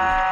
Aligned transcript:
Bye. 0.00 0.29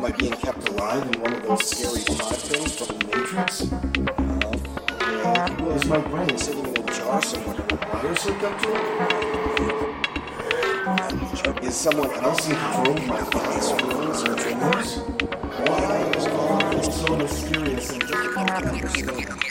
Am 0.00 0.06
I 0.06 0.12
being 0.12 0.32
kept 0.32 0.66
alive 0.70 1.06
in 1.12 1.20
one 1.20 1.34
of 1.34 1.42
those 1.42 1.66
scary 1.68 2.02
pod 2.16 2.34
things 2.34 2.74
from 2.74 2.96
the 2.96 3.04
Matrix? 3.04 3.70
Uh, 3.70 5.56
or 5.62 5.76
is 5.76 5.84
my 5.84 5.98
brain 5.98 6.38
sitting 6.38 6.64
in 6.64 6.74
a 6.74 6.86
jar 6.86 7.20
somewhere 7.20 7.56
with 7.56 7.84
wires 7.92 8.22
hooked 8.24 8.42
up 8.42 8.58
to 8.62 8.68
it? 11.58 11.64
Is 11.64 11.76
someone 11.76 12.10
else 12.12 12.48
in 12.48 12.56
control 12.56 12.96
of 12.96 13.06
my 13.06 13.20
thoughts, 13.24 13.72
feelings, 13.72 14.22
or 14.22 14.36
dreams? 14.36 14.96
Why 15.68 16.12
is 16.16 16.26
all 16.28 16.70
this 16.70 16.88
so 16.98 17.16
mysterious 17.18 17.90
and 17.90 18.00
difficult 18.00 18.48
to 18.48 18.54
understand? 18.54 19.49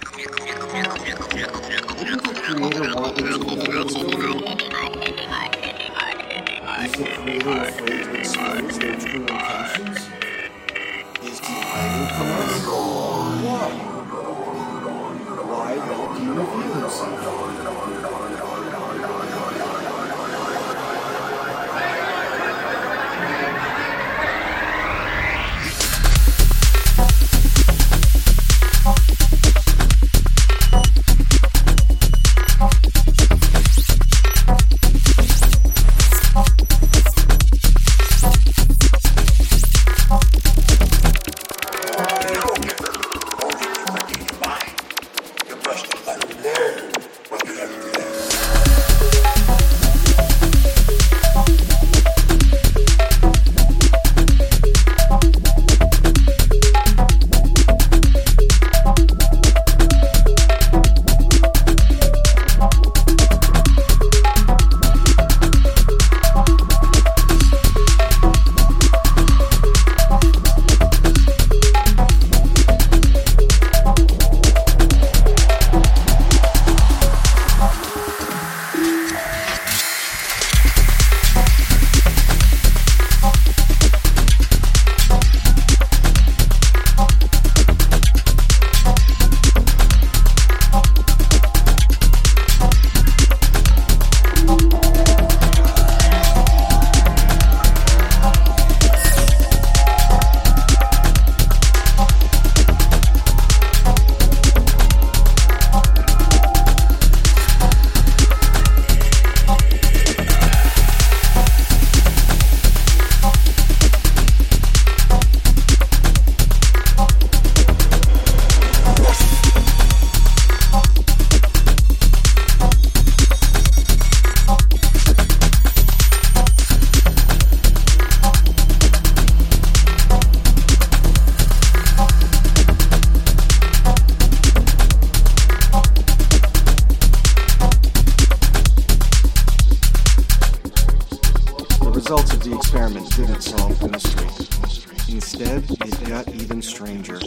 Didn't 143.25 143.41
solve 143.41 143.77
the 143.79 143.89
mystery. 143.89 145.13
Instead, 145.13 145.69
it 145.69 146.07
got 146.07 146.25
even 146.35 146.61
stranger. 146.61 147.19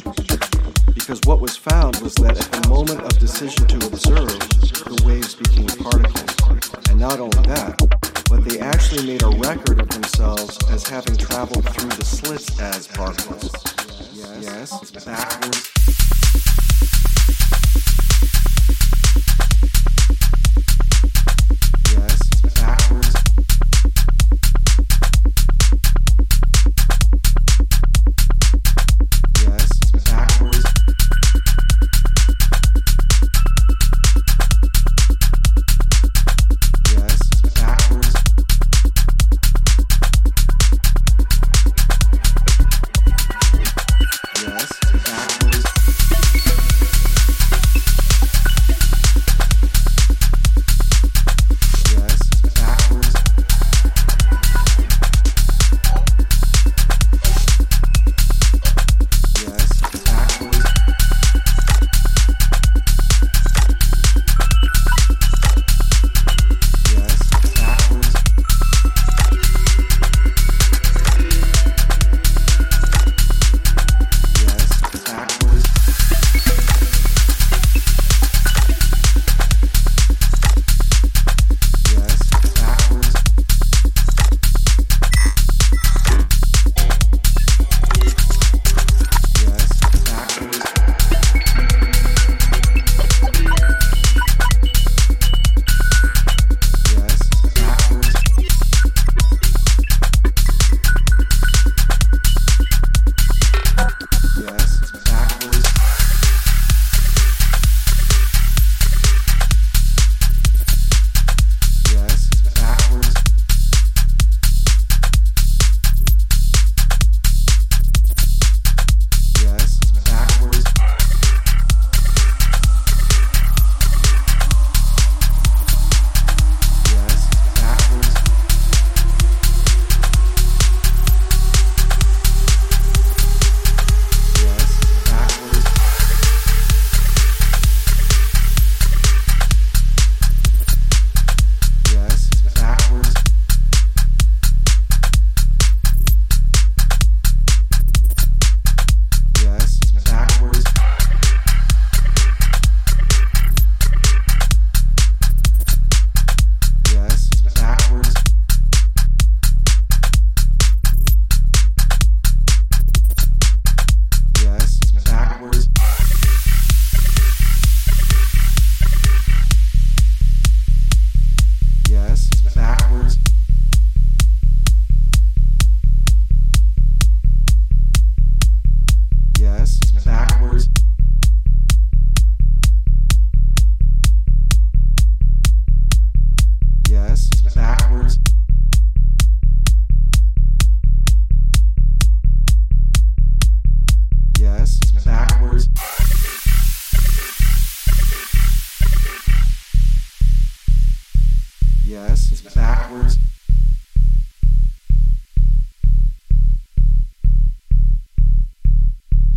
Because 0.94 1.20
what 1.26 1.38
was 1.40 1.54
found 1.54 1.96
was 1.96 2.14
that 2.14 2.40
at 2.40 2.62
the 2.62 2.68
moment 2.68 3.00
of 3.00 3.18
decision 3.18 3.66
to 3.66 3.86
observe, 3.86 4.38
the 4.88 5.02
waves 5.04 5.34
became 5.34 5.66
particles. 5.66 6.72
And 6.88 6.98
not 6.98 7.20
only 7.20 7.42
that, 7.48 7.76
but 8.30 8.42
they 8.44 8.58
actually 8.58 9.06
made 9.06 9.22
a 9.22 9.28
record 9.28 9.82
of 9.82 9.88
themselves 9.90 10.58
as 10.70 10.86
having 10.86 11.16
traveled 11.18 11.68
through 11.74 11.90
the 11.90 12.04
slits 12.04 12.58
as 12.58 12.86
particles. 12.86 13.52
Yes, 14.14 14.80
yes 14.80 15.04
backwards. 15.04 16.01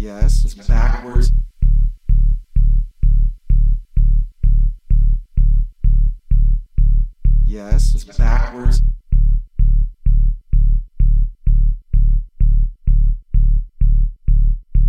Yes, 0.05 0.45
it's 0.45 0.53
backwards. 0.53 1.31
Yes, 7.43 7.95
it's 7.95 8.03
backwards. 8.03 8.81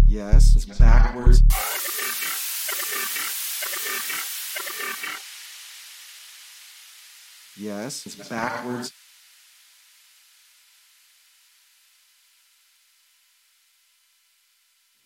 Yes, 0.07 0.55
it's 0.55 0.67
backwards. 0.67 1.43
Yes, 7.57 8.05
it's 8.05 8.29
backwards. 8.29 8.93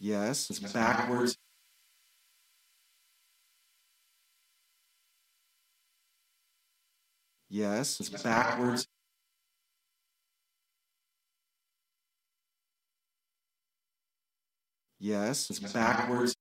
Yes, 0.01 0.51
it's 0.51 0.59
backwards. 0.61 1.37
Yes, 7.51 8.01
it's 8.01 8.09
backwards. 8.23 8.87
Yes, 15.01 15.51
it's 15.51 15.59
backwards. 15.73 16.35